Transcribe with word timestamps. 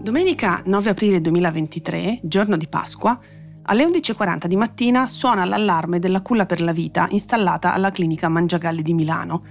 Domenica 0.00 0.62
9 0.64 0.88
aprile 0.88 1.20
2023, 1.20 2.20
giorno 2.22 2.56
di 2.56 2.66
Pasqua, 2.68 3.20
alle 3.64 3.84
11.40 3.84 4.46
di 4.46 4.56
mattina 4.56 5.06
suona 5.08 5.44
l'allarme 5.44 5.98
della 5.98 6.22
culla 6.22 6.46
per 6.46 6.62
la 6.62 6.72
vita 6.72 7.06
installata 7.10 7.74
alla 7.74 7.90
clinica 7.90 8.30
Mangiagalli 8.30 8.80
di 8.80 8.94
Milano. 8.94 9.42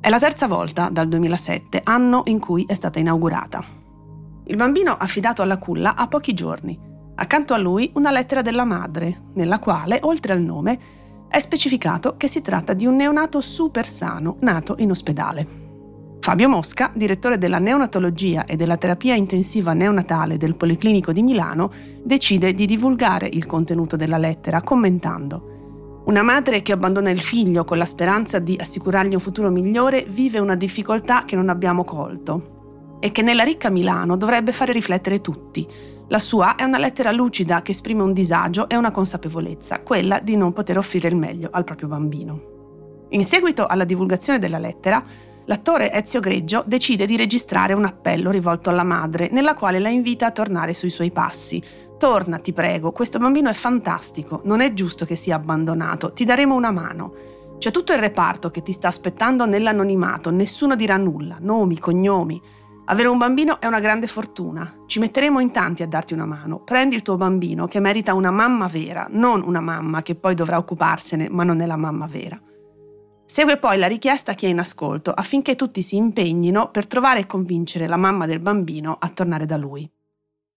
È 0.00 0.08
la 0.08 0.20
terza 0.20 0.46
volta 0.46 0.88
dal 0.88 1.08
2007, 1.08 1.80
anno 1.82 2.22
in 2.26 2.38
cui 2.38 2.64
è 2.64 2.74
stata 2.74 3.00
inaugurata. 3.00 3.60
Il 4.44 4.54
bambino 4.54 4.96
affidato 4.96 5.42
alla 5.42 5.58
culla 5.58 5.96
ha 5.96 6.06
pochi 6.06 6.32
giorni. 6.32 6.78
Accanto 7.16 7.52
a 7.52 7.58
lui 7.58 7.90
una 7.94 8.12
lettera 8.12 8.40
della 8.40 8.64
madre, 8.64 9.30
nella 9.34 9.58
quale, 9.58 9.98
oltre 10.02 10.32
al 10.32 10.40
nome, 10.40 10.78
è 11.28 11.40
specificato 11.40 12.16
che 12.16 12.28
si 12.28 12.40
tratta 12.40 12.72
di 12.72 12.86
un 12.86 12.94
neonato 12.94 13.40
super 13.40 13.84
sano 13.84 14.36
nato 14.42 14.76
in 14.78 14.92
ospedale. 14.92 15.67
Fabio 16.20 16.48
Mosca, 16.48 16.90
direttore 16.94 17.38
della 17.38 17.58
neonatologia 17.58 18.44
e 18.44 18.56
della 18.56 18.76
terapia 18.76 19.14
intensiva 19.14 19.72
neonatale 19.72 20.36
del 20.36 20.56
Policlinico 20.56 21.12
di 21.12 21.22
Milano, 21.22 21.70
decide 22.02 22.52
di 22.52 22.66
divulgare 22.66 23.28
il 23.30 23.46
contenuto 23.46 23.96
della 23.96 24.18
lettera 24.18 24.60
commentando 24.60 26.02
Una 26.06 26.22
madre 26.22 26.60
che 26.60 26.72
abbandona 26.72 27.10
il 27.10 27.20
figlio 27.20 27.64
con 27.64 27.78
la 27.78 27.84
speranza 27.84 28.40
di 28.40 28.56
assicurargli 28.60 29.14
un 29.14 29.20
futuro 29.20 29.50
migliore 29.50 30.04
vive 30.08 30.38
una 30.38 30.54
difficoltà 30.54 31.24
che 31.24 31.36
non 31.36 31.48
abbiamo 31.48 31.84
colto 31.84 32.96
e 33.00 33.10
che 33.12 33.22
nella 33.22 33.44
ricca 33.44 33.70
Milano 33.70 34.16
dovrebbe 34.16 34.52
fare 34.52 34.72
riflettere 34.72 35.20
tutti. 35.20 35.66
La 36.08 36.18
sua 36.18 36.56
è 36.56 36.64
una 36.64 36.78
lettera 36.78 37.12
lucida 37.12 37.62
che 37.62 37.70
esprime 37.72 38.02
un 38.02 38.12
disagio 38.12 38.68
e 38.68 38.76
una 38.76 38.90
consapevolezza, 38.90 39.80
quella 39.80 40.18
di 40.20 40.36
non 40.36 40.52
poter 40.52 40.78
offrire 40.78 41.08
il 41.08 41.16
meglio 41.16 41.48
al 41.52 41.64
proprio 41.64 41.88
bambino. 41.88 43.06
In 43.10 43.24
seguito 43.24 43.66
alla 43.66 43.84
divulgazione 43.84 44.38
della 44.38 44.58
lettera, 44.58 45.02
l'attore 45.48 45.92
Ezio 45.92 46.20
Greggio 46.20 46.62
decide 46.66 47.06
di 47.06 47.16
registrare 47.16 47.72
un 47.72 47.84
appello 47.84 48.30
rivolto 48.30 48.70
alla 48.70 48.84
madre, 48.84 49.28
nella 49.32 49.54
quale 49.54 49.78
la 49.78 49.88
invita 49.88 50.26
a 50.26 50.30
tornare 50.30 50.74
sui 50.74 50.90
suoi 50.90 51.10
passi. 51.10 51.62
Torna, 51.98 52.38
ti 52.38 52.52
prego, 52.52 52.92
questo 52.92 53.18
bambino 53.18 53.50
è 53.50 53.54
fantastico, 53.54 54.42
non 54.44 54.60
è 54.60 54.72
giusto 54.74 55.04
che 55.04 55.16
sia 55.16 55.36
abbandonato, 55.36 56.12
ti 56.12 56.24
daremo 56.24 56.54
una 56.54 56.70
mano. 56.70 57.14
C'è 57.58 57.70
tutto 57.70 57.92
il 57.92 57.98
reparto 57.98 58.50
che 58.50 58.62
ti 58.62 58.72
sta 58.72 58.88
aspettando 58.88 59.46
nell'anonimato, 59.46 60.30
nessuno 60.30 60.76
dirà 60.76 60.96
nulla, 60.96 61.38
nomi, 61.40 61.78
cognomi. 61.78 62.40
Avere 62.84 63.08
un 63.08 63.18
bambino 63.18 63.58
è 63.58 63.66
una 63.66 63.80
grande 63.80 64.06
fortuna. 64.06 64.84
Ci 64.86 64.98
metteremo 64.98 65.40
in 65.40 65.50
tanti 65.50 65.82
a 65.82 65.88
darti 65.88 66.12
una 66.12 66.24
mano. 66.24 66.60
Prendi 66.60 66.94
il 66.94 67.02
tuo 67.02 67.16
bambino 67.16 67.66
che 67.66 67.80
merita 67.80 68.14
una 68.14 68.30
mamma 68.30 68.66
vera, 68.66 69.06
non 69.10 69.42
una 69.42 69.60
mamma 69.60 70.02
che 70.02 70.14
poi 70.14 70.34
dovrà 70.34 70.58
occuparsene, 70.58 71.28
ma 71.30 71.42
non 71.42 71.60
è 71.60 71.66
la 71.66 71.76
mamma 71.76 72.06
vera. 72.06 72.40
Segue 73.38 73.56
poi 73.56 73.78
la 73.78 73.86
richiesta 73.86 74.32
a 74.32 74.34
chi 74.34 74.46
è 74.46 74.48
in 74.48 74.58
ascolto 74.58 75.12
affinché 75.12 75.54
tutti 75.54 75.80
si 75.80 75.94
impegnino 75.94 76.72
per 76.72 76.88
trovare 76.88 77.20
e 77.20 77.26
convincere 77.26 77.86
la 77.86 77.96
mamma 77.96 78.26
del 78.26 78.40
bambino 78.40 78.96
a 78.98 79.08
tornare 79.10 79.46
da 79.46 79.56
lui. 79.56 79.88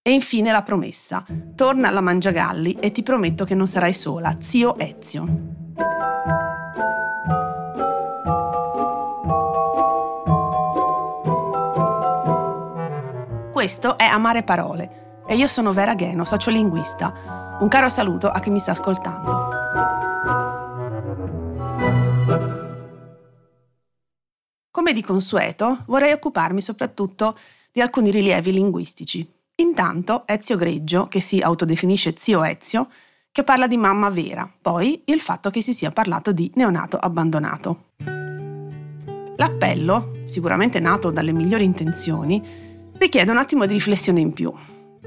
E 0.02 0.12
infine 0.12 0.52
la 0.52 0.64
promessa. 0.64 1.24
Torna 1.54 1.90
alla 1.90 2.02
Mangiagalli 2.02 2.78
e 2.80 2.92
ti 2.92 3.04
prometto 3.04 3.46
che 3.46 3.54
non 3.54 3.68
sarai 3.68 3.94
sola, 3.94 4.36
zio 4.40 4.80
Ezio. 4.80 5.28
Questo 13.52 13.96
è 13.96 14.06
Amare 14.06 14.42
Parole 14.42 15.22
e 15.28 15.36
io 15.36 15.46
sono 15.46 15.72
Vera 15.72 15.94
Gheno, 15.94 16.26
sociolinguista. 16.26 17.58
Un 17.60 17.68
caro 17.68 17.90
saluto 17.90 18.28
a 18.28 18.40
chi 18.40 18.50
mi 18.50 18.58
sta 18.58 18.72
ascoltando. 18.72 19.51
Come 24.92 25.04
di 25.04 25.08
consueto, 25.08 25.84
vorrei 25.86 26.12
occuparmi 26.12 26.62
soprattutto 26.62 27.38
di 27.72 27.80
alcuni 27.80 28.12
rilievi 28.12 28.52
linguistici. 28.52 29.26
Intanto 29.56 30.24
Ezio 30.26 30.58
Greggio, 30.58 31.08
che 31.08 31.22
si 31.22 31.40
autodefinisce 31.40 32.16
zio 32.18 32.44
Ezio, 32.44 32.90
che 33.32 33.46
parla 33.46 33.68
di 33.68 33.78
mamma 33.78 34.10
vera, 34.10 34.52
poi 34.62 35.02
il 35.06 35.22
fatto 35.22 35.50
che 35.50 35.62
si 35.62 35.74
sia 35.74 35.92
parlato 35.92 36.34
di 36.34 36.52
neonato 36.56 36.98
abbandonato. 36.98 37.92
L'appello, 39.38 40.12
sicuramente 40.26 40.82
nato 40.82 41.10
dalle 41.10 41.32
migliori 41.32 41.64
intenzioni, 41.64 42.44
richiede 42.98 43.32
un 43.32 43.38
attimo 43.38 43.66
di 43.66 43.72
riflessione 43.72 44.20
in 44.20 44.34
più. 44.34 44.52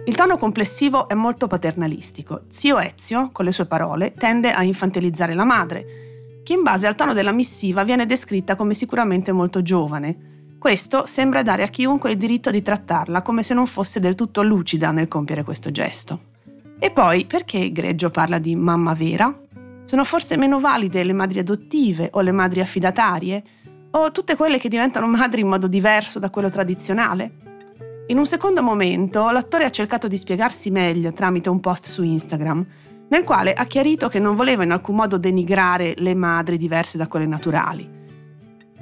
Il 0.07 0.15
tono 0.15 0.39
complessivo 0.39 1.09
è 1.09 1.15
molto 1.15 1.47
paternalistico. 1.47 2.45
Zio 2.49 2.79
Ezio, 2.79 3.29
con 3.33 3.45
le 3.45 3.53
sue 3.53 3.67
parole, 3.67 4.15
tende 4.15 4.51
a 4.51 4.63
infantilizzare 4.63 5.35
la 5.35 5.45
madre, 5.45 6.14
che 6.45 6.53
in 6.53 6.63
base 6.63 6.87
al 6.87 6.95
tono 6.95 7.15
della 7.15 7.33
missiva 7.33 7.83
viene 7.83 8.07
descritta 8.07 8.55
come 8.55 8.75
sicuramente 8.75 9.33
molto 9.33 9.63
giovane. 9.63 10.57
Questo 10.59 11.07
sembra 11.07 11.43
dare 11.43 11.63
a 11.63 11.69
chiunque 11.69 12.13
il 12.13 12.19
diritto 12.19 12.51
di 12.51 12.63
trattarla 12.63 13.23
come 13.23 13.43
se 13.43 13.55
non 13.55 13.67
fosse 13.67 13.99
del 13.99 14.15
tutto 14.15 14.43
lucida 14.43 14.93
nel 14.93 15.09
compiere 15.09 15.43
questo 15.43 15.71
gesto. 15.71 16.33
E 16.79 16.91
poi, 16.91 17.25
perché 17.25 17.73
Greggio 17.73 18.11
parla 18.11 18.39
di 18.39 18.55
mamma 18.55 18.93
vera? 18.93 19.41
Sono 19.85 20.05
forse 20.05 20.37
meno 20.37 20.61
valide 20.61 21.03
le 21.03 21.13
madri 21.13 21.39
adottive 21.39 22.11
o 22.13 22.21
le 22.21 22.33
madri 22.33 22.61
affidatarie? 22.61 23.43
O 23.93 24.13
tutte 24.13 24.37
quelle 24.37 24.59
che 24.59 24.69
diventano 24.69 25.07
madri 25.07 25.41
in 25.41 25.49
modo 25.49 25.67
diverso 25.67 26.19
da 26.19 26.31
quello 26.31 26.51
tradizionale? 26.51 27.33
In 28.09 28.19
un 28.19 28.27
secondo 28.27 28.63
momento, 28.63 29.31
l'attore 29.31 29.65
ha 29.65 29.71
cercato 29.71 30.09
di 30.09 30.19
spiegarsi 30.19 30.71
meglio 30.71 31.13
tramite 31.13 31.49
un 31.49 31.61
post 31.61 31.89
su 31.89 32.03
Instagram 32.03 32.67
nel 33.09 33.25
quale 33.25 33.53
ha 33.53 33.65
chiarito 33.65 34.09
che 34.09 34.19
non 34.19 34.37
voleva 34.37 34.65
in 34.65 34.71
alcun 34.71 34.97
modo 34.97 35.19
denigrare 35.19 35.95
le 35.99 36.15
madri 36.15 36.57
diverse 36.57 36.99
da 36.99 37.07
quelle 37.07 37.27
naturali. 37.27 37.89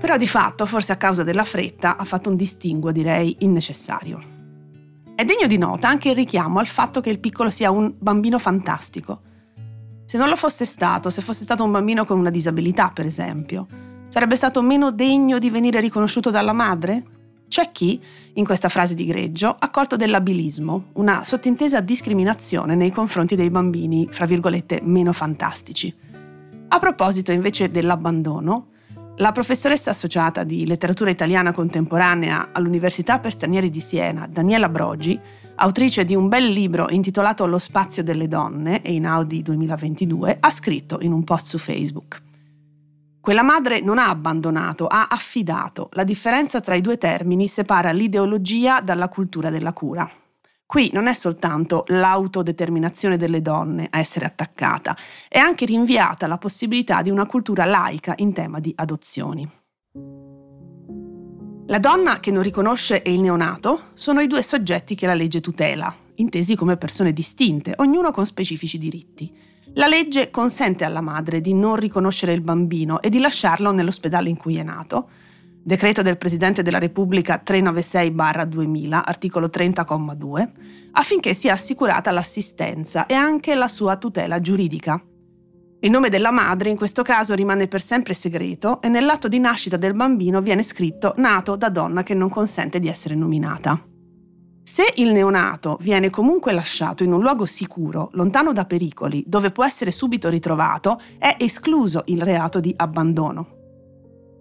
Però 0.00 0.16
di 0.16 0.26
fatto, 0.26 0.66
forse 0.66 0.92
a 0.92 0.96
causa 0.96 1.22
della 1.22 1.44
fretta, 1.44 1.96
ha 1.96 2.04
fatto 2.04 2.28
un 2.28 2.36
distinguo, 2.36 2.90
direi, 2.90 3.36
innecessario. 3.40 4.20
È 5.14 5.24
degno 5.24 5.46
di 5.46 5.58
nota 5.58 5.88
anche 5.88 6.08
il 6.08 6.14
richiamo 6.14 6.58
al 6.58 6.66
fatto 6.66 7.00
che 7.00 7.10
il 7.10 7.20
piccolo 7.20 7.50
sia 7.50 7.70
un 7.70 7.94
bambino 7.98 8.38
fantastico. 8.38 9.20
Se 10.04 10.18
non 10.18 10.28
lo 10.28 10.36
fosse 10.36 10.64
stato, 10.64 11.10
se 11.10 11.22
fosse 11.22 11.42
stato 11.42 11.62
un 11.62 11.70
bambino 11.70 12.04
con 12.04 12.18
una 12.18 12.30
disabilità, 12.30 12.90
per 12.92 13.06
esempio, 13.06 13.66
sarebbe 14.08 14.36
stato 14.36 14.60
meno 14.62 14.90
degno 14.90 15.38
di 15.38 15.50
venire 15.50 15.80
riconosciuto 15.80 16.30
dalla 16.30 16.52
madre? 16.52 17.04
C'è 17.52 17.70
chi, 17.70 18.00
in 18.32 18.46
questa 18.46 18.70
frase 18.70 18.94
di 18.94 19.04
Greggio, 19.04 19.54
ha 19.58 19.68
colto 19.68 19.96
dell'abilismo, 19.96 20.84
una 20.94 21.22
sottintesa 21.22 21.82
discriminazione 21.82 22.74
nei 22.74 22.90
confronti 22.90 23.36
dei 23.36 23.50
bambini, 23.50 24.08
fra 24.10 24.24
virgolette, 24.24 24.80
meno 24.82 25.12
fantastici. 25.12 25.94
A 26.68 26.78
proposito 26.78 27.30
invece 27.30 27.70
dell'abbandono, 27.70 28.68
la 29.16 29.32
professoressa 29.32 29.90
associata 29.90 30.44
di 30.44 30.66
letteratura 30.66 31.10
italiana 31.10 31.52
contemporanea 31.52 32.52
all'Università 32.52 33.18
per 33.18 33.32
stranieri 33.32 33.68
di 33.68 33.80
Siena, 33.80 34.26
Daniela 34.26 34.70
Brogi, 34.70 35.20
autrice 35.56 36.06
di 36.06 36.14
un 36.14 36.28
bel 36.28 36.46
libro 36.46 36.86
intitolato 36.88 37.44
Lo 37.44 37.58
spazio 37.58 38.02
delle 38.02 38.28
donne 38.28 38.80
e 38.80 38.94
in 38.94 39.04
Audi 39.04 39.42
2022, 39.42 40.38
ha 40.40 40.50
scritto 40.50 41.00
in 41.02 41.12
un 41.12 41.22
post 41.22 41.48
su 41.48 41.58
Facebook. 41.58 42.30
Quella 43.22 43.44
madre 43.44 43.78
non 43.78 43.98
ha 43.98 44.08
abbandonato, 44.08 44.88
ha 44.88 45.06
affidato. 45.08 45.90
La 45.92 46.02
differenza 46.02 46.60
tra 46.60 46.74
i 46.74 46.80
due 46.80 46.98
termini 46.98 47.46
separa 47.46 47.92
l'ideologia 47.92 48.80
dalla 48.80 49.08
cultura 49.08 49.48
della 49.48 49.72
cura. 49.72 50.10
Qui 50.66 50.90
non 50.92 51.06
è 51.06 51.14
soltanto 51.14 51.84
l'autodeterminazione 51.86 53.16
delle 53.16 53.40
donne 53.40 53.86
a 53.88 54.00
essere 54.00 54.24
attaccata, 54.24 54.96
è 55.28 55.38
anche 55.38 55.66
rinviata 55.66 56.26
la 56.26 56.36
possibilità 56.36 57.00
di 57.00 57.10
una 57.10 57.24
cultura 57.24 57.64
laica 57.64 58.14
in 58.16 58.32
tema 58.32 58.58
di 58.58 58.72
adozioni. 58.74 59.48
La 61.66 61.78
donna 61.78 62.18
che 62.18 62.32
non 62.32 62.42
riconosce 62.42 63.02
e 63.02 63.12
il 63.12 63.20
neonato 63.20 63.90
sono 63.94 64.18
i 64.18 64.26
due 64.26 64.42
soggetti 64.42 64.96
che 64.96 65.06
la 65.06 65.14
legge 65.14 65.40
tutela, 65.40 65.94
intesi 66.16 66.56
come 66.56 66.76
persone 66.76 67.12
distinte, 67.12 67.74
ognuno 67.76 68.10
con 68.10 68.26
specifici 68.26 68.78
diritti. 68.78 69.51
La 69.74 69.86
legge 69.86 70.28
consente 70.28 70.84
alla 70.84 71.00
madre 71.00 71.40
di 71.40 71.54
non 71.54 71.76
riconoscere 71.76 72.34
il 72.34 72.42
bambino 72.42 73.00
e 73.00 73.08
di 73.08 73.18
lasciarlo 73.18 73.72
nell'ospedale 73.72 74.28
in 74.28 74.36
cui 74.36 74.56
è 74.56 74.62
nato. 74.62 75.08
Decreto 75.64 76.02
del 76.02 76.18
Presidente 76.18 76.62
della 76.62 76.78
Repubblica 76.78 77.42
396-2000, 77.42 79.02
articolo 79.02 79.46
30,2, 79.46 80.48
affinché 80.92 81.32
sia 81.32 81.54
assicurata 81.54 82.10
l'assistenza 82.10 83.06
e 83.06 83.14
anche 83.14 83.54
la 83.54 83.68
sua 83.68 83.96
tutela 83.96 84.42
giuridica. 84.42 85.02
Il 85.80 85.90
nome 85.90 86.10
della 86.10 86.30
madre 86.30 86.68
in 86.68 86.76
questo 86.76 87.02
caso 87.02 87.34
rimane 87.34 87.66
per 87.66 87.80
sempre 87.80 88.12
segreto 88.12 88.82
e 88.82 88.88
nell'atto 88.88 89.26
di 89.26 89.38
nascita 89.38 89.78
del 89.78 89.94
bambino 89.94 90.42
viene 90.42 90.62
scritto 90.62 91.14
nato 91.16 91.56
da 91.56 91.70
donna 91.70 92.02
che 92.02 92.12
non 92.12 92.28
consente 92.28 92.78
di 92.78 92.88
essere 92.88 93.14
nominata. 93.14 93.82
Se 94.64 94.92
il 94.96 95.10
neonato 95.10 95.76
viene 95.80 96.08
comunque 96.08 96.52
lasciato 96.52 97.02
in 97.02 97.12
un 97.12 97.20
luogo 97.20 97.46
sicuro, 97.46 98.10
lontano 98.12 98.52
da 98.52 98.64
pericoli, 98.64 99.24
dove 99.26 99.50
può 99.50 99.64
essere 99.64 99.90
subito 99.90 100.28
ritrovato, 100.28 101.00
è 101.18 101.34
escluso 101.38 102.02
il 102.06 102.22
reato 102.22 102.60
di 102.60 102.72
abbandono. 102.76 103.60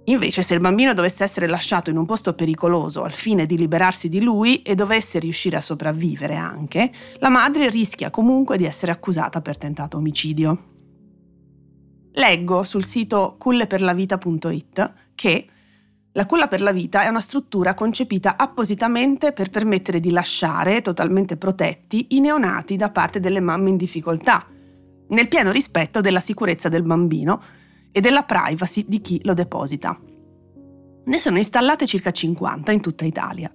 Invece, 0.06 0.42
se 0.42 0.54
il 0.54 0.60
bambino 0.60 0.94
dovesse 0.94 1.24
essere 1.24 1.48
lasciato 1.48 1.90
in 1.90 1.98
un 1.98 2.06
posto 2.06 2.34
pericoloso 2.34 3.04
al 3.04 3.14
fine 3.14 3.46
di 3.46 3.58
liberarsi 3.58 4.10
di 4.10 4.22
lui 4.22 4.62
e 4.62 4.76
dovesse 4.76 5.20
riuscire 5.20 5.58
a 5.58 5.62
sopravvivere 5.62 6.36
anche, 6.36 6.92
la 7.20 7.30
madre 7.30 7.70
rischia 7.70 8.10
comunque 8.10 8.58
di 8.58 8.66
essere 8.66 8.92
accusata 8.92 9.42
per 9.42 9.58
tentato 9.58 9.98
omicidio. 9.98 10.70
Leggo 12.14 12.64
sul 12.64 12.84
sito 12.84 13.36
culleperlavita.it 13.38 14.94
che 15.16 15.48
La 16.14 16.26
culla 16.26 16.50
per 16.50 16.62
la 16.62 16.74
vita 16.74 17.04
è 17.04 17.08
una 17.08 17.22
struttura 17.22 17.74
concepita 17.74 18.36
appositamente 18.36 19.32
per 19.32 19.50
permettere 19.50 20.02
di 20.02 20.12
lasciare 20.12 20.82
totalmente 20.82 21.38
protetti 21.38 22.08
i 22.10 22.20
neonati 22.20 22.76
da 22.76 22.90
parte 22.90 23.22
delle 23.22 23.40
mamme 23.40 23.70
in 23.70 23.78
difficoltà, 23.78 24.46
nel 25.08 25.28
pieno 25.30 25.52
rispetto 25.52 26.02
della 26.02 26.20
sicurezza 26.20 26.68
del 26.68 26.84
bambino 26.84 27.42
e 27.94 28.02
della 28.02 28.24
privacy 28.24 28.86
di 28.88 29.00
chi 29.00 29.22
lo 29.24 29.34
deposita. 29.34 29.98
Ne 31.04 31.18
sono 31.18 31.38
installate 31.38 31.86
circa 31.86 32.12
50 32.12 32.74
in 32.74 32.82
tutta 32.82 33.06
Italia. 33.06 33.50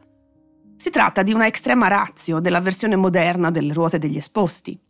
Si 0.77 0.89
tratta 0.89 1.23
di 1.23 1.35
una 1.35 1.47
extrema 1.47 1.89
razio 1.89 2.41
della 2.41 2.61
versione 2.61 2.97
moderna 2.97 3.51
delle 3.51 3.75
ruote 3.75 3.99
degli 3.99 4.17
esposti. 4.17 4.81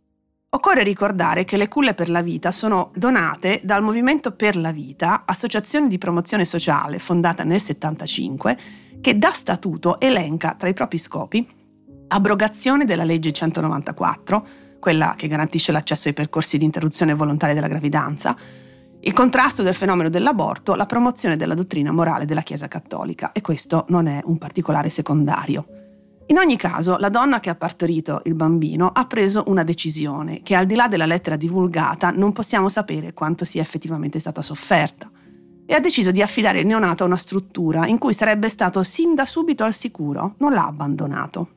Occorre 0.49 0.81
ricordare 0.81 1.43
che 1.43 1.57
le 1.57 1.67
culle 1.67 1.93
per 1.93 2.09
la 2.09 2.21
vita 2.21 2.53
sono 2.53 2.91
donate 2.95 3.59
dal 3.65 3.83
Movimento 3.83 4.31
per 4.31 4.55
la 4.55 4.71
Vita, 4.71 5.23
associazione 5.25 5.89
di 5.89 5.97
promozione 5.97 6.45
sociale 6.45 6.99
fondata 6.99 7.43
nel 7.43 7.61
1975, 7.61 8.57
che 9.01 9.17
da 9.17 9.33
statuto 9.33 9.99
elenca 9.99 10.55
tra 10.55 10.69
i 10.69 10.73
propri 10.73 10.97
scopi 10.97 11.45
abrogazione 12.07 12.85
della 12.85 13.03
legge 13.03 13.33
194, 13.33 14.47
quella 14.79 15.15
che 15.17 15.27
garantisce 15.27 15.73
l'accesso 15.73 16.07
ai 16.07 16.13
percorsi 16.13 16.57
di 16.57 16.63
interruzione 16.63 17.13
volontaria 17.13 17.53
della 17.53 17.67
gravidanza, 17.67 18.33
il 19.01 19.11
contrasto 19.11 19.63
del 19.63 19.75
fenomeno 19.75 20.07
dell'aborto, 20.07 20.75
la 20.75 20.85
promozione 20.85 21.35
della 21.35 21.55
dottrina 21.55 21.91
morale 21.91 22.23
della 22.23 22.41
Chiesa 22.41 22.69
Cattolica 22.69 23.33
e 23.33 23.41
questo 23.41 23.83
non 23.89 24.07
è 24.07 24.21
un 24.23 24.37
particolare 24.37 24.89
secondario. 24.89 25.86
In 26.29 26.37
ogni 26.37 26.57
caso, 26.57 26.97
la 26.97 27.07
donna 27.07 27.39
che 27.39 27.49
ha 27.49 27.55
partorito 27.55 28.21
il 28.25 28.33
bambino 28.33 28.91
ha 28.93 29.05
preso 29.05 29.45
una 29.47 29.63
decisione 29.63 30.41
che 30.41 30.55
al 30.55 30.65
di 30.65 30.75
là 30.75 30.89
della 30.89 31.05
lettera 31.05 31.37
divulgata 31.37 32.11
non 32.11 32.33
possiamo 32.33 32.67
sapere 32.67 33.13
quanto 33.13 33.45
sia 33.45 33.61
effettivamente 33.61 34.19
stata 34.19 34.41
sofferta 34.41 35.09
e 35.65 35.73
ha 35.73 35.79
deciso 35.79 36.11
di 36.11 36.21
affidare 36.21 36.59
il 36.59 36.65
neonato 36.65 37.03
a 37.03 37.07
una 37.07 37.15
struttura 37.15 37.87
in 37.87 37.97
cui 37.97 38.13
sarebbe 38.13 38.49
stato 38.49 38.83
sin 38.83 39.15
da 39.15 39.25
subito 39.25 39.63
al 39.63 39.73
sicuro, 39.73 40.35
non 40.39 40.51
l'ha 40.51 40.65
abbandonato. 40.65 41.51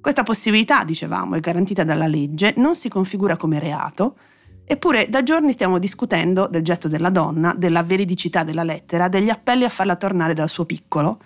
Questa 0.00 0.24
possibilità, 0.24 0.82
dicevamo, 0.82 1.36
è 1.36 1.40
garantita 1.40 1.84
dalla 1.84 2.08
legge, 2.08 2.54
non 2.56 2.74
si 2.74 2.88
configura 2.88 3.36
come 3.36 3.60
reato, 3.60 4.16
eppure 4.64 5.08
da 5.08 5.22
giorni 5.22 5.52
stiamo 5.52 5.78
discutendo 5.78 6.48
del 6.48 6.62
gesto 6.62 6.88
della 6.88 7.10
donna, 7.10 7.54
della 7.56 7.84
veridicità 7.84 8.42
della 8.42 8.64
lettera, 8.64 9.06
degli 9.06 9.30
appelli 9.30 9.64
a 9.64 9.68
farla 9.68 9.94
tornare 9.94 10.34
dal 10.34 10.48
suo 10.48 10.64
piccolo, 10.64 11.20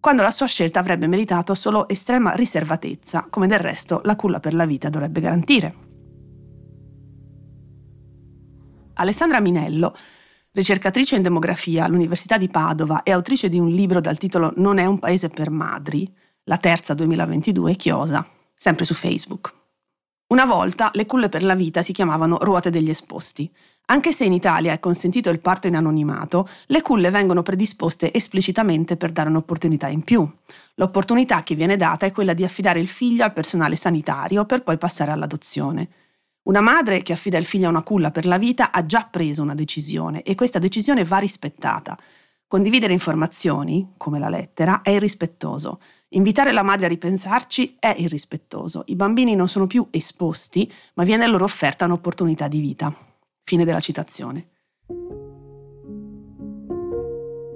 quando 0.00 0.22
la 0.22 0.30
sua 0.30 0.46
scelta 0.46 0.80
avrebbe 0.80 1.06
meritato 1.06 1.54
solo 1.54 1.86
estrema 1.86 2.32
riservatezza, 2.32 3.26
come 3.28 3.46
del 3.46 3.58
resto 3.58 4.00
la 4.04 4.16
culla 4.16 4.40
per 4.40 4.54
la 4.54 4.64
vita 4.64 4.88
dovrebbe 4.88 5.20
garantire. 5.20 5.74
Alessandra 8.94 9.40
Minello, 9.40 9.94
ricercatrice 10.52 11.16
in 11.16 11.22
demografia 11.22 11.84
all'Università 11.84 12.38
di 12.38 12.48
Padova 12.48 13.02
e 13.02 13.12
autrice 13.12 13.48
di 13.48 13.58
un 13.58 13.68
libro 13.68 14.00
dal 14.00 14.18
titolo 14.18 14.52
Non 14.56 14.78
è 14.78 14.86
un 14.86 14.98
paese 14.98 15.28
per 15.28 15.50
madri, 15.50 16.10
la 16.44 16.56
terza 16.56 16.94
2022 16.94 17.76
Chiosa, 17.76 18.26
sempre 18.54 18.84
su 18.86 18.94
Facebook. 18.94 19.54
Una 20.28 20.46
volta 20.46 20.90
le 20.94 21.06
culle 21.06 21.28
per 21.28 21.42
la 21.42 21.54
vita 21.54 21.82
si 21.82 21.92
chiamavano 21.92 22.38
ruote 22.40 22.70
degli 22.70 22.90
esposti. 22.90 23.50
Anche 23.90 24.12
se 24.12 24.24
in 24.24 24.32
Italia 24.32 24.72
è 24.72 24.78
consentito 24.78 25.30
il 25.30 25.40
parto 25.40 25.66
in 25.66 25.74
anonimato, 25.74 26.48
le 26.66 26.80
culle 26.80 27.10
vengono 27.10 27.42
predisposte 27.42 28.14
esplicitamente 28.14 28.96
per 28.96 29.10
dare 29.10 29.30
un'opportunità 29.30 29.88
in 29.88 30.04
più. 30.04 30.30
L'opportunità 30.74 31.42
che 31.42 31.56
viene 31.56 31.76
data 31.76 32.06
è 32.06 32.12
quella 32.12 32.32
di 32.32 32.44
affidare 32.44 32.78
il 32.78 32.86
figlio 32.86 33.24
al 33.24 33.32
personale 33.32 33.74
sanitario 33.74 34.44
per 34.44 34.62
poi 34.62 34.78
passare 34.78 35.10
all'adozione. 35.10 35.88
Una 36.42 36.60
madre 36.60 37.02
che 37.02 37.12
affida 37.12 37.36
il 37.36 37.44
figlio 37.44 37.66
a 37.66 37.70
una 37.70 37.82
culla 37.82 38.12
per 38.12 38.26
la 38.26 38.38
vita 38.38 38.70
ha 38.70 38.86
già 38.86 39.08
preso 39.10 39.42
una 39.42 39.56
decisione 39.56 40.22
e 40.22 40.36
questa 40.36 40.60
decisione 40.60 41.02
va 41.02 41.18
rispettata. 41.18 41.98
Condividere 42.46 42.92
informazioni, 42.92 43.94
come 43.96 44.20
la 44.20 44.28
lettera, 44.28 44.82
è 44.82 44.90
irrispettoso. 44.90 45.80
Invitare 46.10 46.52
la 46.52 46.62
madre 46.62 46.86
a 46.86 46.88
ripensarci 46.88 47.78
è 47.80 47.92
irrispettoso. 47.98 48.84
I 48.86 48.94
bambini 48.94 49.34
non 49.34 49.48
sono 49.48 49.66
più 49.66 49.88
esposti, 49.90 50.72
ma 50.94 51.02
viene 51.02 51.26
loro 51.26 51.42
offerta 51.42 51.86
un'opportunità 51.86 52.46
di 52.46 52.60
vita. 52.60 53.09
Fine 53.44 53.64
della 53.64 53.80
citazione. 53.80 54.48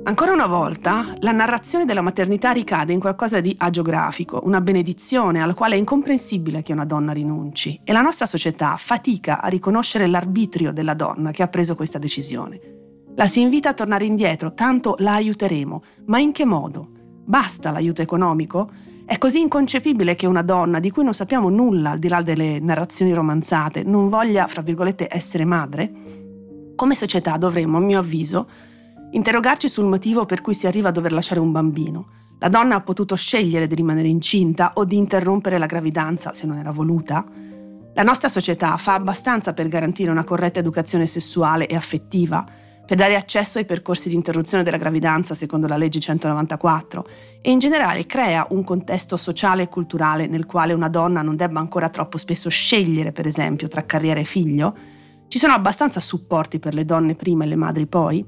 Ancora 0.06 0.32
una 0.32 0.46
volta, 0.46 1.14
la 1.20 1.32
narrazione 1.32 1.86
della 1.86 2.02
maternità 2.02 2.50
ricade 2.50 2.92
in 2.92 3.00
qualcosa 3.00 3.40
di 3.40 3.54
agiografico, 3.58 4.42
una 4.44 4.60
benedizione 4.60 5.40
alla 5.40 5.54
quale 5.54 5.76
è 5.76 5.78
incomprensibile 5.78 6.60
che 6.60 6.75
una 6.75 6.84
donna 6.84 7.12
rinunci 7.12 7.81
e 7.82 7.92
la 7.92 8.02
nostra 8.02 8.26
società 8.26 8.76
fatica 8.76 9.40
a 9.40 9.48
riconoscere 9.48 10.06
l'arbitrio 10.06 10.75
della 10.75 10.92
donna 10.92 11.31
che 11.31 11.42
ha 11.42 11.48
preso 11.48 11.75
questa 11.75 11.98
decisione. 11.98 12.60
La 13.14 13.26
si 13.26 13.40
invita 13.40 13.70
a 13.70 13.75
tornare 13.75 14.04
indietro, 14.04 14.52
tanto 14.52 14.96
la 14.98 15.14
aiuteremo, 15.14 15.82
ma 16.06 16.19
in 16.19 16.32
che 16.32 16.44
modo? 16.44 16.90
Basta 17.25 17.70
l'aiuto 17.70 18.02
economico? 18.02 18.70
È 19.06 19.18
così 19.18 19.40
inconcepibile 19.40 20.14
che 20.14 20.26
una 20.26 20.40
donna, 20.40 20.80
di 20.80 20.90
cui 20.90 21.04
non 21.04 21.12
sappiamo 21.12 21.50
nulla 21.50 21.90
al 21.90 21.98
di 21.98 22.08
là 22.08 22.22
delle 22.22 22.58
narrazioni 22.58 23.12
romanzate, 23.12 23.82
non 23.82 24.08
voglia, 24.08 24.46
fra 24.46 24.62
virgolette, 24.62 25.08
essere 25.10 25.44
madre? 25.44 25.92
Come 26.74 26.94
società 26.94 27.36
dovremmo, 27.36 27.76
a 27.76 27.80
mio 27.80 27.98
avviso, 27.98 28.48
interrogarci 29.10 29.68
sul 29.68 29.84
motivo 29.84 30.24
per 30.24 30.40
cui 30.40 30.54
si 30.54 30.66
arriva 30.66 30.88
a 30.88 30.92
dover 30.92 31.12
lasciare 31.12 31.38
un 31.38 31.52
bambino. 31.52 32.06
La 32.38 32.48
donna 32.48 32.76
ha 32.76 32.80
potuto 32.80 33.14
scegliere 33.14 33.66
di 33.66 33.74
rimanere 33.74 34.08
incinta 34.08 34.72
o 34.74 34.86
di 34.86 34.96
interrompere 34.96 35.58
la 35.58 35.66
gravidanza 35.66 36.32
se 36.32 36.46
non 36.46 36.56
era 36.56 36.72
voluta? 36.72 37.26
La 37.92 38.02
nostra 38.02 38.30
società 38.30 38.78
fa 38.78 38.94
abbastanza 38.94 39.52
per 39.52 39.68
garantire 39.68 40.10
una 40.10 40.24
corretta 40.24 40.60
educazione 40.60 41.06
sessuale 41.06 41.66
e 41.66 41.76
affettiva, 41.76 42.44
per 42.86 42.96
dare 42.96 43.16
accesso 43.16 43.58
ai 43.58 43.64
percorsi 43.64 44.08
di 44.08 44.14
interruzione 44.14 44.62
della 44.62 44.76
gravidanza 44.76 45.34
secondo 45.34 45.66
la 45.66 45.76
legge 45.76 46.00
194 46.00 47.08
e 47.40 47.50
in 47.50 47.58
generale 47.58 48.04
crea 48.06 48.46
un 48.50 48.62
contesto 48.62 49.16
sociale 49.16 49.62
e 49.62 49.69
culturale 49.69 50.26
nel 50.26 50.44
quale 50.44 50.72
una 50.72 50.88
donna 50.88 51.22
non 51.22 51.36
debba 51.36 51.60
ancora 51.60 51.88
troppo 51.88 52.19
spesso 52.19 52.50
scegliere, 52.50 53.12
per 53.12 53.26
esempio, 53.26 53.69
tra 53.69 53.86
carriera 53.86 54.20
e 54.20 54.25
figlio? 54.25 54.76
Ci 55.28 55.38
sono 55.38 55.54
abbastanza 55.54 56.00
supporti 56.00 56.58
per 56.58 56.75
le 56.75 56.84
donne 56.84 57.14
prima 57.14 57.44
e 57.44 57.46
le 57.46 57.56
madri 57.56 57.86
poi? 57.86 58.25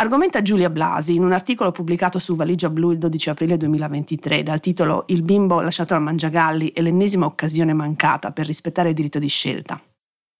Argomenta 0.00 0.42
Giulia 0.42 0.70
Blasi 0.70 1.16
in 1.16 1.24
un 1.24 1.32
articolo 1.32 1.72
pubblicato 1.72 2.20
su 2.20 2.36
Valigia 2.36 2.70
Blu 2.70 2.92
il 2.92 2.98
12 2.98 3.30
aprile 3.30 3.56
2023 3.56 4.44
dal 4.44 4.60
titolo 4.60 5.04
Il 5.08 5.22
bimbo 5.22 5.60
lasciato 5.60 5.94
al 5.94 6.02
mangiagalli 6.02 6.72
è 6.72 6.80
l'ennesima 6.80 7.26
occasione 7.26 7.72
mancata 7.72 8.30
per 8.30 8.46
rispettare 8.46 8.90
il 8.90 8.94
diritto 8.94 9.18
di 9.18 9.28
scelta. 9.28 9.80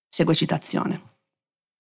Segue 0.08 0.34
citazione. 0.34 1.18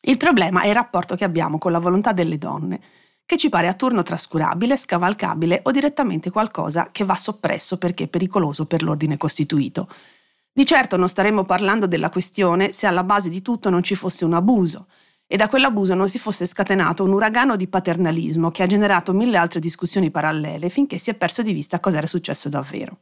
Il 0.00 0.16
problema 0.16 0.62
è 0.62 0.68
il 0.68 0.74
rapporto 0.74 1.16
che 1.16 1.24
abbiamo 1.24 1.58
con 1.58 1.72
la 1.72 1.78
volontà 1.78 2.12
delle 2.12 2.38
donne, 2.38 2.80
che 3.26 3.36
ci 3.36 3.48
pare 3.48 3.68
a 3.68 3.74
turno 3.74 4.02
trascurabile, 4.02 4.76
scavalcabile 4.76 5.60
o 5.64 5.70
direttamente 5.70 6.30
qualcosa 6.30 6.88
che 6.90 7.04
va 7.04 7.14
soppresso 7.14 7.76
perché 7.76 8.04
è 8.04 8.08
pericoloso 8.08 8.64
per 8.64 8.82
l'ordine 8.82 9.16
costituito. 9.16 9.88
Di 10.50 10.64
certo 10.64 10.96
non 10.96 11.08
staremmo 11.08 11.44
parlando 11.44 11.86
della 11.86 12.08
questione 12.08 12.72
se 12.72 12.86
alla 12.86 13.04
base 13.04 13.28
di 13.28 13.42
tutto 13.42 13.70
non 13.70 13.82
ci 13.82 13.94
fosse 13.94 14.24
un 14.24 14.32
abuso 14.32 14.86
e 15.26 15.36
da 15.36 15.46
quell'abuso 15.46 15.94
non 15.94 16.08
si 16.08 16.18
fosse 16.18 16.46
scatenato 16.46 17.04
un 17.04 17.12
uragano 17.12 17.54
di 17.56 17.68
paternalismo 17.68 18.50
che 18.50 18.62
ha 18.62 18.66
generato 18.66 19.12
mille 19.12 19.36
altre 19.36 19.60
discussioni 19.60 20.10
parallele 20.10 20.70
finché 20.70 20.96
si 20.96 21.10
è 21.10 21.14
perso 21.14 21.42
di 21.42 21.52
vista 21.52 21.80
cosa 21.80 21.98
era 21.98 22.06
successo 22.06 22.48
davvero. 22.48 22.98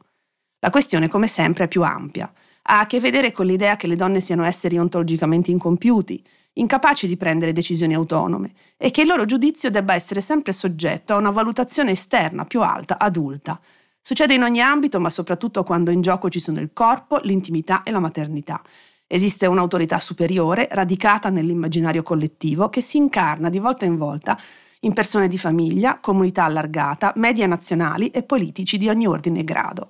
La 0.59 0.69
questione, 0.69 1.07
come 1.07 1.27
sempre, 1.29 1.63
è 1.63 1.67
più 1.67 1.83
ampia. 1.83 2.29
Ha 2.63 2.79
a 2.79 2.85
che 2.85 2.99
vedere 2.99 3.31
con 3.31 3.45
l'idea 3.45 3.77
che 3.77 3.87
le 3.87 3.95
donne 3.95 4.19
siano 4.19 4.43
esseri 4.43 4.77
ontologicamente 4.77 5.51
incompiuti, 5.51 6.21
incapaci 6.59 7.07
di 7.07 7.17
prendere 7.17 7.53
decisioni 7.53 7.93
autonome 7.93 8.53
e 8.77 8.91
che 8.91 9.01
il 9.01 9.07
loro 9.07 9.25
giudizio 9.25 9.69
debba 9.69 9.93
essere 9.93 10.21
sempre 10.21 10.53
soggetto 10.53 11.13
a 11.13 11.17
una 11.17 11.31
valutazione 11.31 11.91
esterna 11.91 12.45
più 12.45 12.61
alta, 12.61 12.97
adulta. 12.99 13.59
Succede 14.01 14.33
in 14.33 14.43
ogni 14.43 14.61
ambito, 14.61 14.99
ma 14.99 15.09
soprattutto 15.09 15.63
quando 15.63 15.91
in 15.91 16.01
gioco 16.01 16.29
ci 16.29 16.39
sono 16.39 16.59
il 16.59 16.71
corpo, 16.73 17.19
l'intimità 17.23 17.83
e 17.83 17.91
la 17.91 17.99
maternità. 17.99 18.61
Esiste 19.05 19.45
un'autorità 19.45 19.99
superiore, 19.99 20.67
radicata 20.71 21.29
nell'immaginario 21.29 22.03
collettivo, 22.03 22.69
che 22.69 22.81
si 22.81 22.97
incarna 22.97 23.49
di 23.49 23.59
volta 23.59 23.85
in 23.85 23.97
volta 23.97 24.39
in 24.81 24.93
persone 24.93 25.27
di 25.27 25.37
famiglia, 25.37 25.99
comunità 25.99 26.43
allargata, 26.43 27.13
media 27.15 27.47
nazionali 27.47 28.09
e 28.09 28.23
politici 28.23 28.77
di 28.77 28.89
ogni 28.89 29.07
ordine 29.07 29.39
e 29.39 29.43
grado, 29.43 29.89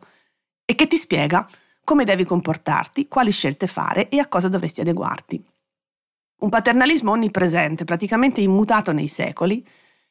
e 0.65 0.75
che 0.75 0.87
ti 0.87 0.97
spiega 0.97 1.47
come 1.83 2.03
devi 2.03 2.23
comportarti, 2.23 3.07
quali 3.07 3.31
scelte 3.31 3.67
fare 3.67 4.09
e 4.09 4.19
a 4.19 4.27
cosa 4.27 4.49
dovresti 4.49 4.81
adeguarti. 4.81 5.43
Un 6.39 6.49
paternalismo 6.49 7.11
onnipresente, 7.11 7.83
praticamente 7.83 8.41
immutato 8.41 8.91
nei 8.91 9.07
secoli, 9.07 9.65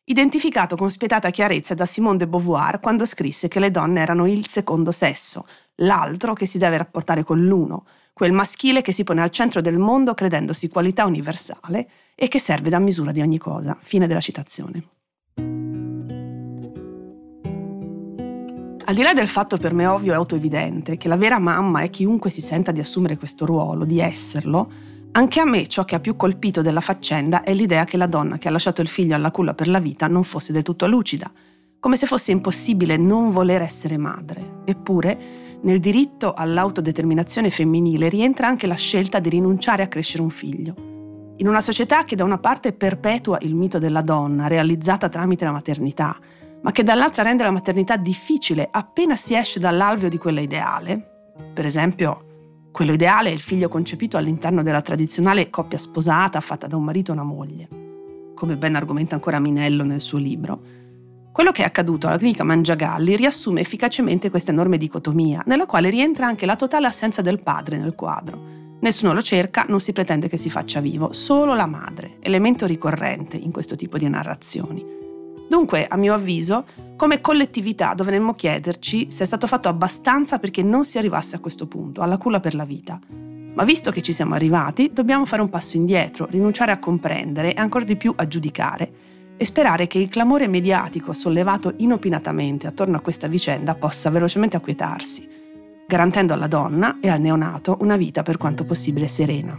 identificato 0.07 0.75
con 0.75 0.91
spietata 0.91 1.31
chiarezza 1.31 1.75
da 1.75 1.87
Simone 1.87 2.17
de 2.17 2.27
Beauvoir 2.27 2.81
quando 2.81 3.07
scrisse 3.07 3.47
che 3.47 3.61
le 3.61 3.71
donne 3.71 4.01
erano 4.01 4.27
il 4.27 4.45
secondo 4.49 4.91
sesso, 4.91 5.47
l'altro 5.77 6.33
che 6.33 6.47
si 6.47 6.59
deve 6.59 6.79
rapportare 6.79 7.23
con 7.23 7.45
l'uno, 7.45 7.87
quel 8.13 8.33
maschile 8.33 8.83
che 8.83 8.91
si 8.91 9.05
pone 9.05 9.23
al 9.23 9.31
centro 9.31 9.61
del 9.61 9.79
mondo 9.79 10.15
credendosi 10.15 10.69
qualità 10.69 11.07
universale 11.07 11.89
e 12.17 12.27
che 12.27 12.41
serve 12.41 12.71
da 12.71 12.81
misura 12.81 13.13
di 13.13 13.21
ogni 13.21 13.39
cosa. 13.39 13.79
Fine 13.81 14.09
della 14.09 14.21
citazione. 14.21 14.83
Al 18.89 18.95
di 18.95 19.03
là 19.03 19.13
del 19.13 19.29
fatto 19.29 19.59
per 19.59 19.75
me 19.75 19.87
ovvio 19.87 20.13
e 20.13 20.17
autoevidente 20.17 20.97
che 20.97 21.07
la 21.07 21.17
vera 21.17 21.39
mamma 21.39 21.83
è 21.83 21.91
chiunque 21.91 22.31
si 22.31 22.41
senta 22.41 22.73
di 22.73 22.81
assumere 22.81 23.17
questo 23.17 23.45
ruolo, 23.47 23.85
di 23.85 24.01
esserlo, 24.01 24.86
Anche 25.17 25.41
a 25.41 25.47
me 25.47 25.67
ciò 25.67 25.87
che 25.87 25.95
ha 25.95 26.01
più 26.01 26.15
colpito 26.15 26.61
della 26.61 26.83
faccenda 26.83 27.43
è 27.43 27.55
l'idea 27.55 27.85
che 27.85 27.97
la 27.97 28.07
donna 28.07 28.37
che 28.37 28.49
ha 28.49 28.51
lasciato 28.51 28.83
il 28.83 28.87
figlio 28.87 29.15
alla 29.15 29.31
culla 29.31 29.55
per 29.55 29.67
la 29.67 29.81
vita 29.81 30.09
non 30.09 30.25
fosse 30.25 30.53
del 30.53 30.63
tutto 30.63 30.87
lucida, 30.87 31.33
come 31.81 31.97
se 31.97 32.05
fosse 32.05 32.33
impossibile 32.33 32.99
non 32.99 33.31
voler 33.31 33.63
essere 33.63 33.97
madre. 33.97 34.61
Eppure, 34.67 35.19
nel 35.63 35.81
diritto 35.81 36.35
all'autodeterminazione 36.35 37.49
femminile 37.49 38.11
rientra 38.11 38.47
anche 38.47 38.67
la 38.67 38.75
scelta 38.75 39.19
di 39.19 39.31
rinunciare 39.31 39.83
a 39.83 39.89
crescere 39.89 40.23
un 40.23 40.29
figlio. 40.29 40.75
In 41.39 41.49
una 41.49 41.63
società 41.63 42.05
che 42.05 42.15
da 42.15 42.25
una 42.25 42.39
parte 42.39 42.75
perpetua 42.75 43.39
il 43.41 43.55
mito 43.55 43.79
della 43.79 44.03
donna 44.03 44.49
realizzata 44.49 45.09
tramite 45.09 45.47
la 45.47 45.53
maternità, 45.53 46.15
ma 46.61 46.73
che 46.73 46.83
dall'altra 46.83 47.23
rende 47.23 47.43
la 47.43 47.51
maternità 47.51 47.97
difficile 47.97 48.69
appena 48.71 49.17
si 49.17 49.35
esce 49.35 49.61
dall'alveo 49.61 50.11
di 50.11 50.19
quella 50.19 50.43
ideale, 50.43 51.33
per 51.55 51.65
esempio 51.65 52.26
quello 52.77 52.93
ideale 52.93 53.31
è 53.31 53.33
il 53.33 53.41
figlio 53.41 53.71
concepito 53.71 54.19
all'interno 54.19 54.63
della 54.63 54.83
tradizionale 54.83 55.49
coppia 55.49 55.79
sposata 55.79 56.43
fatta 56.43 56.67
da 56.67 56.77
un 56.77 56.85
marito 56.85 57.11
e 57.11 57.15
una 57.15 57.25
moglie, 57.25 57.69
come 58.35 58.57
ben 58.57 58.77
argomenta 58.77 59.15
ancora 59.15 59.41
Minello 59.41 59.83
nel 59.83 60.03
suo 60.03 60.19
libro. 60.19 60.61
Quello 61.33 61.53
che 61.53 61.63
è 61.63 61.65
accaduto 61.65 62.07
alla 62.07 62.19
clinica 62.19 62.45
Mangiagalli 62.45 63.17
riassume 63.17 63.63
efficacemente 63.63 64.29
questa 64.29 64.51
enorme 64.51 64.77
dicotomia, 64.77 65.43
nella 65.47 65.65
quale 65.65 65.89
rientra 65.89 66.27
anche 66.27 66.45
la 66.45 66.55
totale 66.55 66.87
assenza 66.87 67.23
del 67.23 67.43
padre 67.43 67.79
nel 67.79 67.95
quadro. 67.95 68.39
Nessuno 68.79 69.15
lo 69.15 69.23
cerca, 69.23 69.65
non 69.67 69.81
si 69.81 69.95
pretende 69.95 70.29
che 70.29 70.37
si 70.37 70.51
faccia 70.51 70.81
vivo, 70.81 71.15
solo 71.15 71.55
la 71.55 71.65
madre, 71.65 72.19
elemento 72.21 72.67
ricorrente 72.67 73.39
in 73.39 73.53
questo 73.53 73.75
tipo 73.75 73.97
di 73.97 74.07
narrazioni. 74.07 75.06
Dunque, 75.49 75.87
a 75.87 75.97
mio 75.97 76.15
avviso, 76.15 76.67
come 76.97 77.21
collettività 77.21 77.95
dovremmo 77.95 78.35
chiederci 78.35 79.11
se 79.11 79.23
è 79.25 79.27
stato 79.27 79.47
fatto 79.47 79.69
abbastanza 79.69 80.39
perché 80.39 80.63
non 80.63 80.85
si 80.85 80.99
arrivasse 80.99 81.37
a 81.37 81.41
questo 81.41 81.67
punto, 81.67 82.01
alla 82.01 82.19
culla 82.19 82.41
per 82.41 82.55
la 82.55 82.65
vita. 82.65 82.99
Ma 83.09 83.65
visto 83.65 83.91
che 83.91 84.03
ci 84.03 84.13
siamo 84.13 84.35
arrivati, 84.35 84.91
dobbiamo 84.93 85.25
fare 85.25 85.43
un 85.43 85.49
passo 85.49 85.77
indietro, 85.77 86.27
rinunciare 86.29 86.73
a 86.73 86.79
comprendere 86.79 87.55
e 87.55 87.61
ancora 87.61 87.85
di 87.85 87.97
più 87.97 88.13
a 88.15 88.27
giudicare 88.27 88.93
e 89.37 89.45
sperare 89.45 89.87
che 89.87 89.99
il 89.99 90.09
clamore 90.09 90.49
mediatico 90.49 91.13
sollevato 91.13 91.75
inopinatamente 91.79 92.67
attorno 92.67 92.97
a 92.97 93.01
questa 93.01 93.29
vicenda 93.29 93.75
possa 93.75 94.11
velocemente 94.11 94.57
acquietarsi, 94.57 95.29
garantendo 95.87 96.33
alla 96.33 96.49
donna 96.49 96.99
e 97.01 97.09
al 97.09 97.21
neonato 97.21 97.77
una 97.81 97.97
vita 97.97 98.23
per 98.23 98.37
quanto 98.37 98.65
possibile 98.65 99.09
serena. 99.09 99.59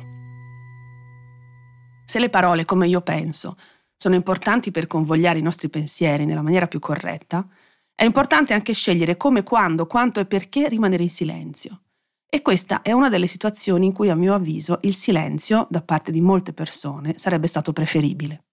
Se 2.05 2.19
le 2.19 2.29
parole, 2.29 2.65
come 2.65 2.87
io 2.87 3.01
penso, 3.01 3.55
sono 3.97 4.15
importanti 4.15 4.71
per 4.71 4.87
convogliare 4.87 5.39
i 5.39 5.43
nostri 5.43 5.69
pensieri 5.69 6.25
nella 6.25 6.43
maniera 6.43 6.67
più 6.67 6.79
corretta, 6.79 7.45
è 7.93 8.03
importante 8.03 8.53
anche 8.53 8.73
scegliere 8.73 9.17
come, 9.17 9.41
quando, 9.41 9.87
quanto 9.87 10.19
e 10.19 10.25
perché 10.25 10.69
rimanere 10.69 11.03
in 11.03 11.09
silenzio. 11.09 11.81
E 12.29 12.41
questa 12.41 12.83
è 12.83 12.91
una 12.91 13.09
delle 13.09 13.25
situazioni 13.25 13.87
in 13.87 13.93
cui, 13.93 14.09
a 14.09 14.15
mio 14.15 14.35
avviso, 14.35 14.79
il 14.83 14.93
silenzio, 14.93 15.65
da 15.69 15.81
parte 15.81 16.11
di 16.11 16.21
molte 16.21 16.53
persone, 16.53 17.15
sarebbe 17.17 17.47
stato 17.47 17.73
preferibile. 17.73 18.43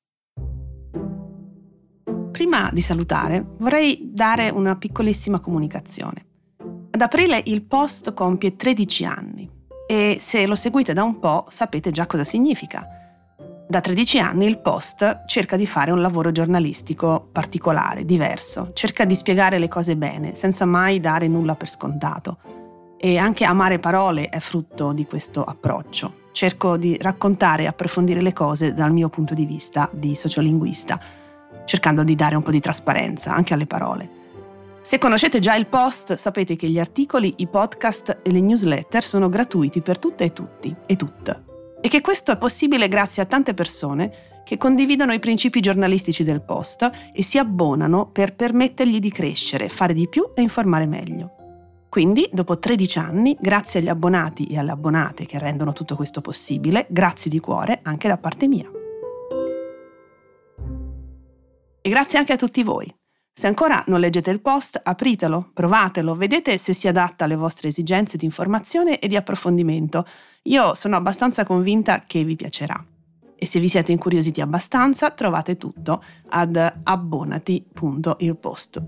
Prima 2.31 2.71
di 2.73 2.81
salutare, 2.81 3.45
vorrei 3.59 4.11
dare 4.13 4.49
una 4.49 4.77
piccolissima 4.77 5.41
comunicazione. 5.41 6.27
Ad 6.91 7.01
aprile 7.01 7.43
il 7.47 7.63
post 7.65 8.15
compie 8.15 8.57
13 8.57 9.05
anni 9.05 9.51
e 9.87 10.17
se 10.21 10.47
lo 10.47 10.55
seguite 10.55 10.93
da 10.93 11.03
un 11.03 11.19
po' 11.19 11.47
sapete 11.49 11.91
già 11.91 12.07
cosa 12.07 12.25
significa. 12.25 12.94
Da 13.67 13.81
13 13.81 14.19
anni 14.19 14.45
il 14.45 14.59
Post 14.59 15.23
cerca 15.25 15.57
di 15.57 15.67
fare 15.67 15.91
un 15.91 16.03
lavoro 16.03 16.31
giornalistico 16.31 17.29
particolare, 17.33 18.05
diverso, 18.05 18.73
cerca 18.75 19.07
di 19.07 19.15
spiegare 19.15 19.59
le 19.59 19.69
cose 19.69 19.97
bene, 19.97 20.35
senza 20.35 20.67
mai 20.67 21.01
dare 21.01 21.29
nulla 21.29 21.55
per 21.55 21.71
scontato. 21.71 22.37
E 22.99 23.17
anche 23.17 23.45
Amare 23.47 23.79
Parole 23.79 24.29
è 24.29 24.39
frutto 24.39 24.93
di 24.93 25.07
questo 25.07 25.43
approccio. 25.43 26.29
Cerco 26.33 26.77
di 26.77 26.99
raccontare 27.01 27.63
e 27.63 27.67
approfondire 27.67 28.21
le 28.21 28.35
cose 28.35 28.75
dal 28.75 28.93
mio 28.93 29.09
punto 29.09 29.33
di 29.33 29.47
vista 29.47 29.89
di 29.91 30.15
sociolinguista, 30.15 31.01
cercando 31.65 32.05
di 32.05 32.15
dare 32.15 32.37
un 32.37 32.43
po' 32.43 32.51
di 32.51 32.61
trasparenza 32.61 33.35
anche 33.35 33.55
alle 33.55 33.67
parole. 33.67 34.11
Se 34.83 34.99
conoscete 34.99 35.39
già 35.39 35.55
il 35.55 35.67
post, 35.67 36.15
sapete 36.17 36.55
che 36.55 36.69
gli 36.69 36.79
articoli, 36.79 37.33
i 37.39 37.47
podcast 37.47 38.19
e 38.23 38.31
le 38.31 38.43
newsletter 38.43 39.03
sono 39.03 39.31
gratuiti 39.31 39.81
per 39.81 39.99
tutte 39.99 40.25
e 40.25 40.33
tutti 40.33 40.75
e 40.85 40.97
tutte 40.97 41.53
e 41.85 41.89
che 41.89 42.01
questo 42.01 42.33
è 42.33 42.39
possibile 42.39 42.89
grazie 42.89 43.23
a 43.23 43.27
tante 43.27 43.53
persone 43.53 44.41
che 44.43 44.57
condividono 44.57 45.13
i 45.13 45.19
principi 45.19 45.61
giornalistici 45.61 46.25
del 46.25 46.41
post 46.41 46.91
e 47.13 47.23
si 47.23 47.37
abbonano 47.37 48.09
per 48.09 48.35
permettergli 48.35 48.99
di 48.99 49.11
crescere, 49.11 49.69
fare 49.69 49.93
di 49.93 50.09
più 50.09 50.31
e 50.35 50.41
informare 50.41 50.87
meglio. 50.87 51.85
Quindi, 51.91 52.27
dopo 52.33 52.59
13 52.59 52.99
anni, 52.99 53.37
grazie 53.39 53.81
agli 53.81 53.91
abbonati 53.91 54.47
e 54.47 54.57
alle 54.57 54.71
abbonate 54.71 55.27
che 55.27 55.39
rendono 55.39 55.75
tutto 55.75 55.95
questo 55.95 56.23
possibile, 56.23 56.87
grazie 56.89 57.31
di 57.31 57.39
cuore 57.39 57.81
anche 57.83 58.09
da 58.09 58.17
parte 58.17 58.49
mia. 58.49 58.71
E 61.83 61.91
grazie 61.91 62.19
anche 62.19 62.33
a 62.33 62.37
tutti 62.37 62.63
voi. 62.63 62.91
Se 63.37 63.49
ancora 63.49 63.83
non 63.89 63.99
leggete 63.99 64.31
il 64.31 64.41
post, 64.41 64.81
apritelo, 64.81 65.51
provatelo, 65.53 66.15
vedete 66.15 66.57
se 66.57 66.73
si 66.73 66.87
adatta 66.87 67.25
alle 67.25 67.35
vostre 67.35 67.67
esigenze 67.67 68.17
di 68.17 68.25
informazione 68.25 69.01
e 69.01 69.09
di 69.09 69.17
approfondimento 69.17 70.07
io 70.43 70.75
sono 70.75 70.95
abbastanza 70.95 71.45
convinta 71.45 72.05
che 72.07 72.23
vi 72.23 72.37
piacerà. 72.37 72.81
E 73.35 73.45
se 73.45 73.59
vi 73.59 73.69
siete 73.69 73.91
incuriositi 73.91 74.41
abbastanza, 74.41 75.11
trovate 75.11 75.57
tutto 75.57 76.01
ad 76.29 76.75
abbonati.ilpost. 76.85 78.83